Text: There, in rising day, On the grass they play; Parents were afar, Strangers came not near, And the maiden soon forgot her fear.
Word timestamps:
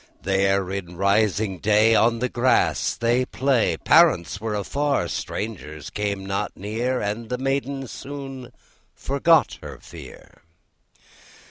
There, 0.23 0.71
in 0.71 0.97
rising 0.97 1.59
day, 1.59 1.93
On 1.93 2.17
the 2.17 2.27
grass 2.27 2.95
they 2.95 3.23
play; 3.23 3.77
Parents 3.77 4.41
were 4.41 4.55
afar, 4.55 5.07
Strangers 5.07 5.91
came 5.91 6.25
not 6.25 6.57
near, 6.57 6.99
And 6.99 7.29
the 7.29 7.37
maiden 7.37 7.87
soon 7.87 8.51
forgot 8.95 9.59
her 9.61 9.77
fear. 9.79 10.41